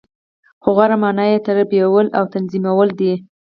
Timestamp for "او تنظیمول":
2.17-2.89